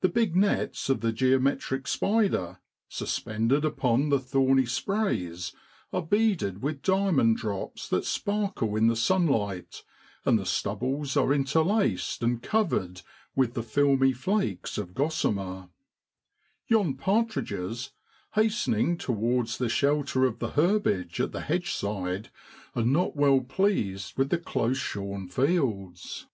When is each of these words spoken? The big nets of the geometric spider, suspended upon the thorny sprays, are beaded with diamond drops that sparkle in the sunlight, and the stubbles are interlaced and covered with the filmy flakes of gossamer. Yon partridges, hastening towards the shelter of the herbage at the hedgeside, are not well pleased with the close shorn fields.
The 0.00 0.08
big 0.08 0.34
nets 0.34 0.88
of 0.88 1.00
the 1.00 1.12
geometric 1.12 1.86
spider, 1.86 2.58
suspended 2.88 3.64
upon 3.64 4.08
the 4.08 4.18
thorny 4.18 4.66
sprays, 4.66 5.52
are 5.92 6.02
beaded 6.02 6.60
with 6.60 6.82
diamond 6.82 7.36
drops 7.36 7.88
that 7.90 8.04
sparkle 8.04 8.74
in 8.74 8.88
the 8.88 8.96
sunlight, 8.96 9.84
and 10.24 10.40
the 10.40 10.44
stubbles 10.44 11.16
are 11.16 11.32
interlaced 11.32 12.20
and 12.24 12.42
covered 12.42 13.02
with 13.36 13.54
the 13.54 13.62
filmy 13.62 14.12
flakes 14.12 14.76
of 14.76 14.92
gossamer. 14.92 15.68
Yon 16.66 16.94
partridges, 16.96 17.92
hastening 18.32 18.98
towards 18.98 19.58
the 19.58 19.68
shelter 19.68 20.24
of 20.24 20.40
the 20.40 20.50
herbage 20.58 21.20
at 21.20 21.30
the 21.30 21.42
hedgeside, 21.42 22.28
are 22.74 22.82
not 22.82 23.14
well 23.14 23.38
pleased 23.40 24.18
with 24.18 24.30
the 24.30 24.38
close 24.38 24.78
shorn 24.78 25.28
fields. 25.28 26.26